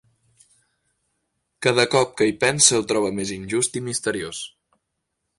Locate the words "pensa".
2.45-2.79